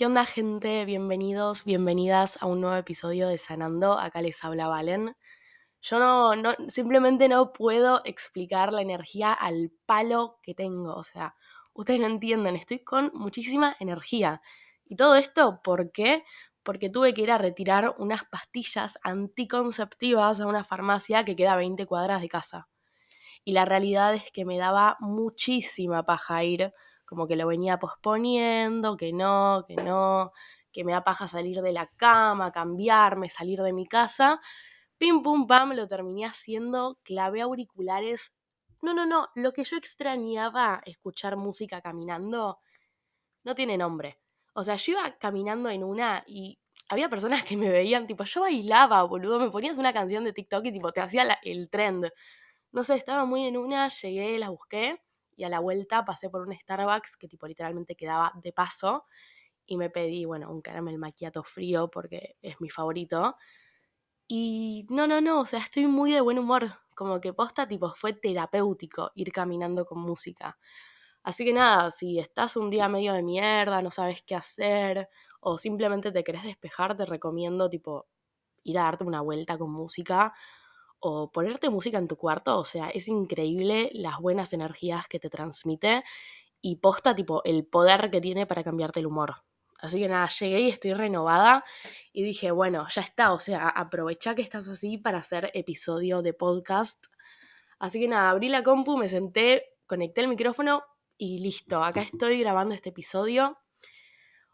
[0.00, 0.86] ¿Qué onda gente?
[0.86, 3.98] Bienvenidos, bienvenidas a un nuevo episodio de Sanando.
[3.98, 5.14] Acá les habla Valen.
[5.82, 10.94] Yo no, no, simplemente no puedo explicar la energía al palo que tengo.
[10.94, 11.34] O sea,
[11.74, 14.40] ustedes no entienden, estoy con muchísima energía.
[14.86, 16.24] Y todo esto, ¿por qué?
[16.62, 21.56] Porque tuve que ir a retirar unas pastillas anticonceptivas a una farmacia que queda a
[21.56, 22.68] 20 cuadras de casa.
[23.44, 26.72] Y la realidad es que me daba muchísima paja ir
[27.10, 30.30] como que lo venía posponiendo, que no, que no,
[30.70, 34.40] que me da paja salir de la cama, cambiarme, salir de mi casa.
[34.96, 38.32] Pim pum pam, lo terminé haciendo, clavé auriculares.
[38.80, 42.60] No, no, no, lo que yo extrañaba escuchar música caminando
[43.42, 44.20] no tiene nombre.
[44.54, 48.42] O sea, yo iba caminando en una y había personas que me veían, tipo, yo
[48.42, 52.08] bailaba, boludo, me ponías una canción de TikTok y tipo, te hacía el trend.
[52.70, 55.00] No sé, estaba muy en una, llegué, la busqué
[55.40, 59.06] y a la vuelta pasé por un Starbucks que tipo literalmente quedaba de paso
[59.66, 63.36] y me pedí, bueno, un caramel maquiato frío porque es mi favorito.
[64.28, 67.94] Y no, no, no, o sea, estoy muy de buen humor, como que posta tipo
[67.96, 70.58] fue terapéutico ir caminando con música.
[71.22, 75.08] Así que nada, si estás un día medio de mierda, no sabes qué hacer
[75.40, 78.08] o simplemente te querés despejar, te recomiendo tipo
[78.64, 80.34] ir a darte una vuelta con música
[81.00, 85.30] o ponerte música en tu cuarto, o sea, es increíble las buenas energías que te
[85.30, 86.04] transmite
[86.60, 89.36] y posta tipo el poder que tiene para cambiarte el humor.
[89.78, 91.64] Así que nada, llegué y estoy renovada
[92.12, 96.34] y dije, bueno, ya está, o sea, aprovecha que estás así para hacer episodio de
[96.34, 97.06] podcast.
[97.78, 100.84] Así que nada, abrí la compu, me senté, conecté el micrófono
[101.16, 103.58] y listo, acá estoy grabando este episodio.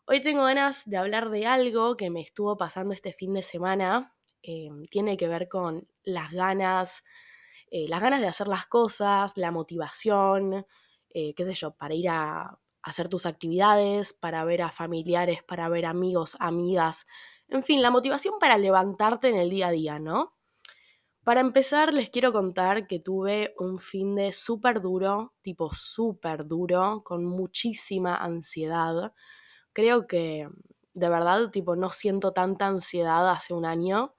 [0.07, 4.16] Hoy tengo ganas de hablar de algo que me estuvo pasando este fin de semana
[4.47, 7.03] eh, tiene que ver con las ganas,
[7.71, 10.67] eh, las ganas de hacer las cosas, la motivación,
[11.11, 15.69] eh, qué sé yo, para ir a hacer tus actividades, para ver a familiares, para
[15.69, 17.07] ver amigos, amigas,
[17.49, 20.35] en fin, la motivación para levantarte en el día a día, ¿no?
[21.25, 27.03] Para empezar, les quiero contar que tuve un fin de súper duro, tipo súper duro,
[27.05, 29.13] con muchísima ansiedad.
[29.73, 30.49] Creo que
[30.95, 34.16] de verdad, tipo, no siento tanta ansiedad hace un año.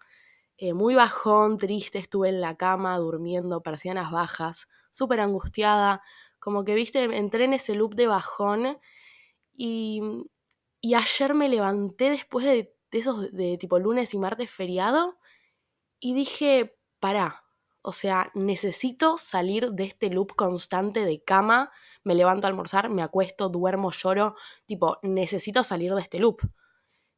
[0.60, 6.02] Eh, muy bajón, triste, estuve en la cama durmiendo, persianas bajas, súper angustiada,
[6.40, 8.80] como que, viste, entré en ese loop de bajón
[9.56, 10.02] y,
[10.82, 15.20] y ayer me levanté después de, esos de tipo lunes y martes feriado
[16.00, 17.46] y dije, pará,
[17.84, 21.72] o sea, necesito salir de este loop constante de cama,
[22.04, 24.36] me levanto a almorzar, me acuesto, duermo, lloro,
[24.66, 26.42] tipo, necesito salir de este loop.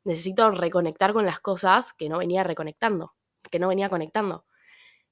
[0.06, 3.14] Necesito reconectar con las cosas que no venía reconectando
[3.50, 4.46] que no venía conectando.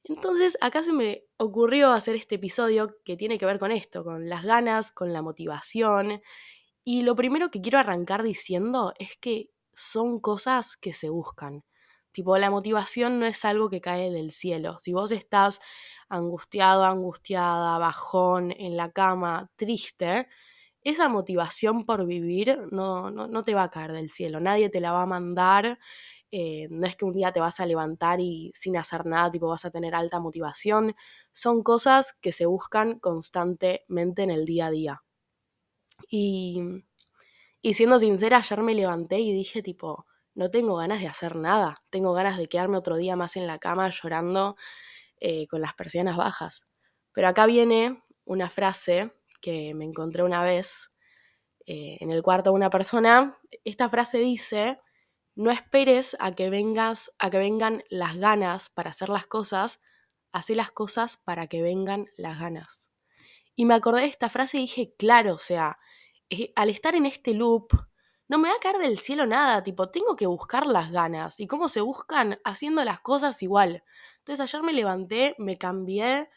[0.04, 4.30] Entonces acá se me ocurrió hacer este episodio que tiene que ver con esto, con
[4.30, 6.22] las ganas, con la motivación.
[6.84, 11.64] Y lo primero que quiero arrancar diciendo es que son cosas que se buscan.
[12.14, 14.78] Tipo, la motivación no es algo que cae del cielo.
[14.80, 15.60] Si vos estás
[16.10, 20.28] angustiado, angustiada, bajón, en la cama, triste,
[20.84, 24.40] esa motivación por vivir no, no, no te va a caer del cielo.
[24.40, 25.80] Nadie te la va a mandar
[26.32, 29.48] eh, no es que un día te vas a levantar y sin hacer nada, tipo
[29.48, 30.96] vas a tener alta motivación.
[31.34, 35.04] Son cosas que se buscan constantemente en el día a día.
[36.10, 36.62] Y,
[37.62, 40.06] y siendo sincera, ayer me levanté y dije tipo,
[40.36, 43.60] no tengo ganas de hacer nada, tengo ganas de quedarme otro día más en la
[43.60, 44.56] cama llorando
[45.20, 46.66] eh, con las persianas bajas.
[47.14, 49.12] Pero acá viene una frase
[49.42, 50.92] que me encontré una vez
[51.66, 53.38] eh, en el cuarto de una persona.
[53.64, 54.80] Esta frase dice,
[55.38, 59.82] no esperes a que vengas, a que vengan las ganas para hacer las cosas,
[60.32, 62.90] haz las cosas para que vengan las ganas.
[63.56, 65.78] Y me acordé de esta frase y dije, claro, o sea,
[66.32, 67.68] eh, al estar en este loop,
[68.28, 71.40] no me va a caer del cielo nada, tipo, tengo que buscar las ganas.
[71.40, 72.40] ¿Y cómo se buscan?
[72.44, 73.84] Haciendo las cosas igual.
[74.18, 76.30] Entonces ayer me levanté, me cambié,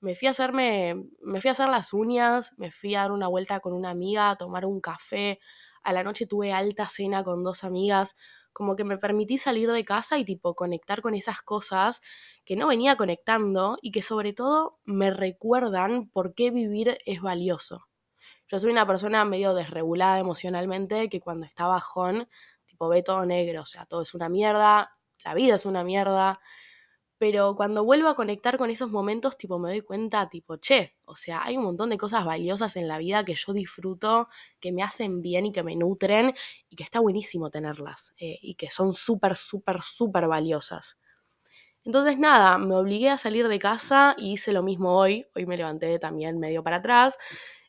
[0.00, 3.28] me fui a hacerme, me fui a hacer las uñas, me fui a dar una
[3.28, 5.40] vuelta con una amiga, a tomar un café.
[5.82, 8.14] A la noche tuve alta cena con dos amigas
[8.52, 12.02] como que me permití salir de casa y tipo conectar con esas cosas
[12.44, 17.88] que no venía conectando y que sobre todo me recuerdan por qué vivir es valioso.
[18.48, 22.28] Yo soy una persona medio desregulada emocionalmente que cuando está bajón,
[22.66, 24.90] tipo ve todo negro, o sea, todo es una mierda,
[25.24, 26.40] la vida es una mierda,
[27.22, 31.14] pero cuando vuelvo a conectar con esos momentos, tipo, me doy cuenta, tipo, che, o
[31.14, 34.28] sea, hay un montón de cosas valiosas en la vida que yo disfruto,
[34.58, 36.34] que me hacen bien y que me nutren
[36.68, 40.98] y que está buenísimo tenerlas eh, y que son súper, súper, súper valiosas.
[41.84, 45.24] Entonces, nada, me obligué a salir de casa y hice lo mismo hoy.
[45.36, 47.18] Hoy me levanté también medio para atrás.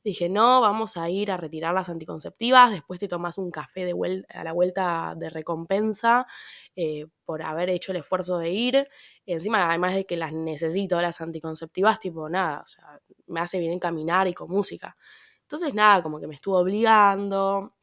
[0.04, 3.94] Dije, no, vamos a ir a retirar las anticonceptivas, después te tomas un café de
[4.30, 6.28] a la vuelta de recompensa
[6.76, 8.88] eh, por haber hecho el esfuerzo de ir.
[9.26, 13.80] encima, además de que las necesito, las anticonceptivas, tipo, nada, o sea, me hace bien
[13.80, 14.96] caminar y con música.
[15.44, 17.74] Entonces, nada, como que me estuvo obligando.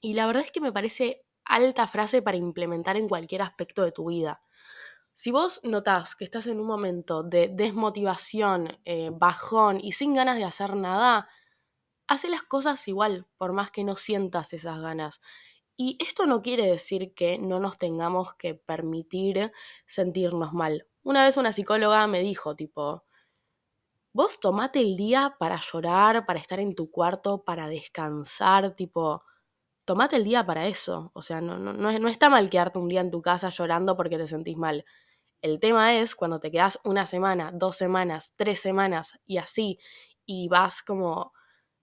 [0.00, 3.92] Y la verdad es que me parece alta frase para implementar en cualquier aspecto de
[3.92, 4.42] tu vida.
[5.14, 10.36] Si vos notás que estás en un momento de desmotivación, eh, bajón y sin ganas
[10.36, 11.28] de hacer nada,
[12.08, 15.20] hace las cosas igual, por más que no sientas esas ganas.
[15.76, 19.52] Y esto no quiere decir que no nos tengamos que permitir
[19.86, 20.88] sentirnos mal.
[21.04, 23.04] Una vez una psicóloga me dijo, tipo,
[24.12, 29.22] vos tomate el día para llorar, para estar en tu cuarto, para descansar, tipo,
[29.84, 31.10] tomate el día para eso.
[31.14, 34.18] O sea, no, no, no, está mal quedarte un día en tu casa llorando porque
[34.18, 34.84] te sentís mal.
[35.42, 39.78] El tema es cuando te quedas una semana, dos semanas, tres semanas y así,
[40.26, 41.32] y vas como,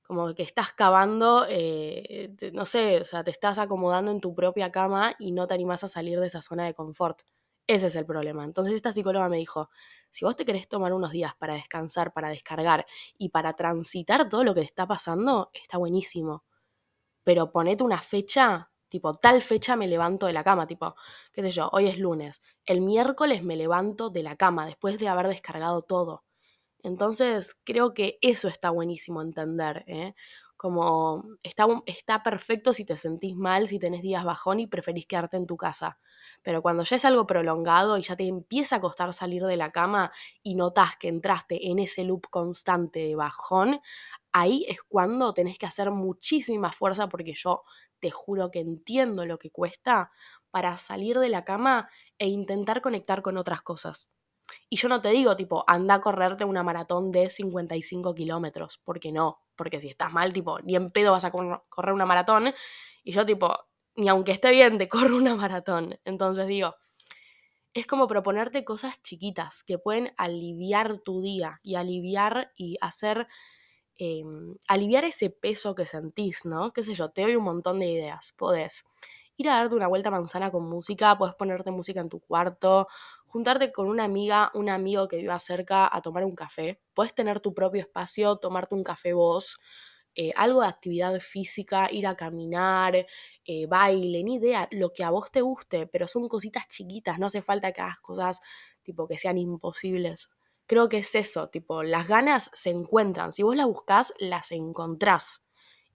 [0.08, 4.72] como que estás cavando, eh, no sé, o sea, te estás acomodando en tu propia
[4.72, 7.22] cama y no te animás a salir de esa zona de confort.
[7.68, 8.44] Ese es el problema.
[8.44, 9.70] Entonces esta psicóloga me dijo,
[10.12, 12.86] si vos te querés tomar unos días para descansar, para descargar
[13.18, 16.44] y para transitar todo lo que te está pasando, está buenísimo
[17.24, 20.96] pero ponete una fecha, tipo, tal fecha me levanto de la cama, tipo,
[21.34, 25.08] qué sé yo, hoy es lunes, el miércoles me levanto de la cama después de
[25.08, 26.25] haber descargado todo.
[26.86, 30.14] Entonces, creo que eso está buenísimo entender, ¿eh?
[30.58, 35.48] Como está, perfecto si te sentís mal, si tenés días bajón y preferís quedarte en
[35.48, 36.00] tu casa.
[36.44, 39.72] Pero cuando ya es algo prolongado y ya te empieza a costar salir de la
[39.72, 40.12] cama
[40.44, 43.82] y notas que entraste en ese loop constante de bajón,
[44.32, 47.64] ahí es cuando tenés que hacer muchísima fuerza porque yo
[48.00, 50.12] te juro que entiendo lo que cuesta
[50.52, 54.08] para salir de la cama e intentar conectar con otras cosas.
[54.70, 59.12] Y yo no te digo, tipo, anda a correrte una maratón de 55 kilómetros, porque
[59.12, 62.54] no, porque si estás mal, tipo, ni en pedo vas a correr una maratón.
[63.04, 63.56] Y yo, tipo,
[63.96, 66.00] ni aunque esté bien, te corro una maratón.
[66.06, 66.76] Entonces digo,
[67.74, 73.28] es como proponerte cosas chiquitas que pueden aliviar tu día y aliviar y hacer
[73.98, 76.74] Em, aliviar ese peso que sentís, ¿no?
[76.74, 78.34] Qué sé yo, te doy un montón de ideas.
[78.38, 78.84] Podés
[79.38, 82.88] ir a darte una vuelta manzana con música, podés ponerte música en tu cuarto,
[83.36, 86.80] juntarte con una amiga, un amigo que viva cerca a tomar un café.
[86.94, 89.60] Podés tener tu propio espacio, tomarte un café vos,
[90.16, 92.96] eh, algo de actividad física, ir a caminar,
[93.44, 97.26] eh, baile, ni idea, lo que a vos te guste, pero son cositas chiquitas, no
[97.26, 98.40] hace falta que hagas cosas
[98.84, 100.30] tipo que sean imposibles
[100.66, 105.44] creo que es eso, tipo, las ganas se encuentran, si vos las buscas, las encontrás.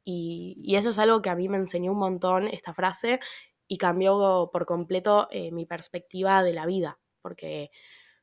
[0.04, 3.18] Y, eso es algo que a mí me enseñó un montón esta frase
[3.66, 7.70] y cambió por completo eh, mi perspectiva de la vida, porque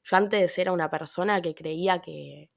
[0.03, 2.49] yo antes era una persona que creía que,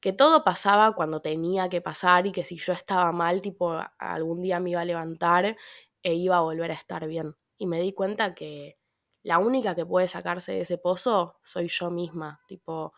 [0.00, 4.42] que todo pasaba cuando tenía que pasar y que si yo estaba mal, tipo, algún
[4.42, 5.56] día me iba a levantar
[6.02, 7.34] e iba a volver a estar bien.
[7.56, 8.78] Y me di cuenta que
[9.22, 12.92] la única que puede sacarse de ese pozo soy yo misma, tipo,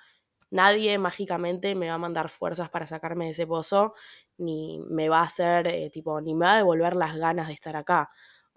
[0.51, 3.95] Nadie mágicamente me va a mandar fuerzas para sacarme de ese pozo,
[4.39, 7.55] ni me va a hacer, eh, tipo, ni me va a devolver las ganas de
[7.55, 8.11] estar acá.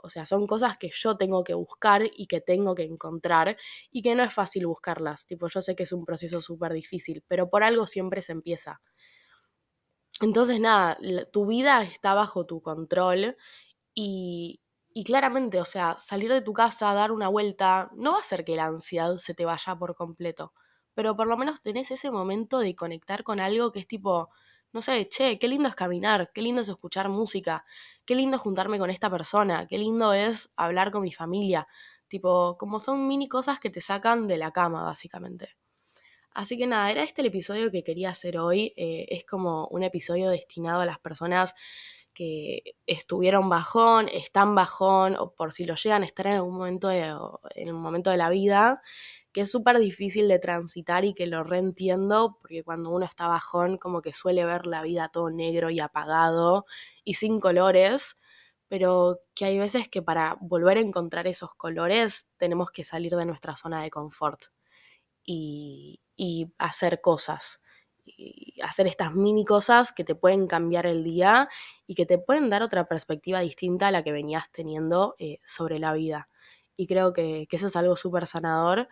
[0.04, 3.58] O sea, son cosas que yo tengo que buscar y que tengo que encontrar
[3.92, 5.26] y que no es fácil buscarlas.
[5.28, 8.82] Tipo, yo sé que es un proceso súper difícil, pero por algo siempre se empieza.
[10.22, 10.98] Entonces, nada,
[11.32, 13.38] tu vida está bajo tu control
[13.94, 14.62] y,
[14.94, 18.46] y claramente, o sea, salir de tu casa, dar una vuelta, no va a hacer
[18.46, 20.54] que la ansiedad se te vaya por completo
[21.00, 24.30] pero por lo menos tenés ese momento de conectar con algo que es tipo,
[24.72, 27.66] no sé, che, qué lindo es caminar, qué lindo es escuchar música,
[28.06, 31.68] qué lindo es juntarme con esta persona, qué lindo es hablar con mi familia,
[32.08, 35.56] tipo, como son mini cosas que te sacan de la cama, básicamente.
[36.34, 38.74] Así que nada, era este el episodio que quería hacer hoy.
[38.78, 41.56] Eh, es como un episodio destinado a las personas
[42.14, 46.92] que estuvieron bajón, están bajón, o por si lo llegan a estar en algún momento
[46.92, 48.82] en un momento de la vida
[49.42, 54.02] es súper difícil de transitar y que lo reentiendo, porque cuando uno está bajón como
[54.02, 56.66] que suele ver la vida todo negro y apagado
[57.04, 58.18] y sin colores,
[58.68, 63.26] pero que hay veces que para volver a encontrar esos colores tenemos que salir de
[63.26, 64.46] nuestra zona de confort
[65.26, 67.60] y, y hacer cosas.
[68.64, 71.48] Hacer estas mini cosas que te pueden cambiar el día
[71.88, 75.80] y que te pueden dar otra perspectiva distinta a la que venías teniendo eh, sobre
[75.80, 76.30] la vida.
[76.76, 78.90] Y creo que, que eso es algo súper sanador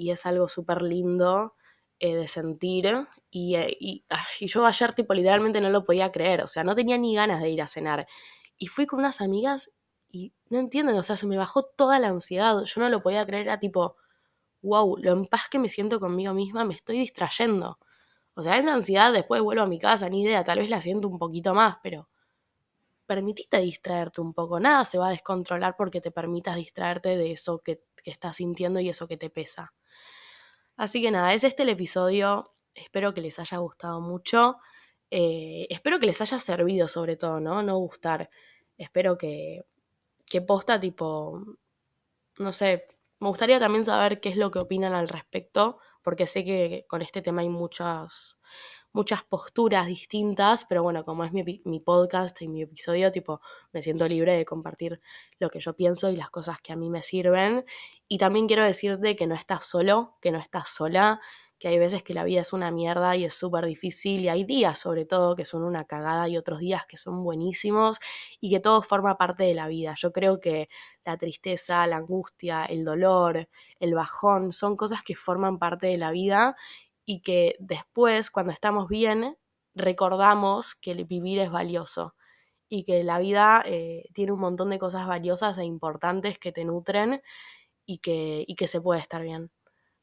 [0.00, 1.54] y es algo súper lindo
[1.98, 3.06] eh, de sentir.
[3.30, 4.04] Y, eh, y,
[4.40, 7.50] yo ayer, tipo, literalmente no lo podía creer, o sea, no tenía ni ganas de
[7.50, 8.06] ir a cenar.
[8.56, 9.72] Y fui con unas amigas
[10.10, 13.26] y no entienden, o sea, se me bajó toda la ansiedad, yo no lo podía
[13.26, 13.96] creer, era tipo,
[14.62, 17.78] wow, lo en paz que me siento conmigo misma, me estoy distrayendo.
[18.34, 21.08] O sea, esa ansiedad después vuelvo a mi casa, ni idea, tal vez la siento
[21.08, 22.08] un poquito más, pero
[23.06, 24.60] permitite distraerte un poco.
[24.60, 28.88] Nada se va a descontrolar porque te permitas distraerte de eso que, estás sintiendo y
[28.88, 29.74] eso que te pesa.
[30.80, 32.54] Así que nada, es este el episodio.
[32.74, 34.56] Espero que les haya gustado mucho.
[35.10, 37.62] Eh, espero que les haya servido sobre todo, ¿no?
[37.62, 38.30] No gustar.
[38.78, 39.60] Espero que,
[40.24, 41.44] que posta tipo,
[42.38, 42.86] no sé,
[43.18, 47.02] me gustaría también saber qué es lo que opinan al respecto, porque sé que con
[47.02, 48.38] este tema hay muchas,
[48.92, 53.40] muchas posturas distintas, pero bueno, como es mi, mi, podcast y mi episodio, tipo,
[53.72, 55.00] me siento libre de compartir
[55.38, 57.64] lo que yo pienso y las cosas que a mí me sirven.
[58.08, 61.20] Y también quiero decirte que no estás solo, que no estás sola,
[61.60, 64.44] que hay veces que la vida es una mierda y es súper difícil y hay
[64.44, 68.00] días sobre todo que son una cagada y otros días que son buenísimos
[68.40, 69.94] y que todo forma parte de la vida.
[69.98, 70.70] Yo creo que
[71.04, 73.46] la tristeza, la angustia, el dolor,
[73.78, 76.56] el bajón son cosas que forman parte de la vida
[77.10, 79.36] y que después, cuando estamos bien,
[79.74, 82.14] recordamos que el vivir es valioso
[82.68, 86.64] y que la vida eh, tiene un montón de cosas valiosas e importantes que te
[86.64, 87.20] nutren
[87.84, 89.50] y que, y que se puede estar bien.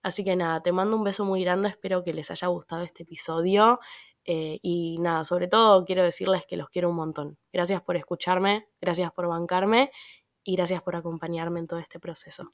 [0.04, 3.04] Así que nada, te mando un beso muy grande, espero que les haya gustado este
[3.04, 3.80] episodio.
[4.26, 7.38] Eh, y nada, sobre todo quiero decirles que los quiero un montón.
[7.54, 9.92] Gracias por escucharme, gracias por bancarme
[10.44, 12.52] y gracias por acompañarme en todo este proceso.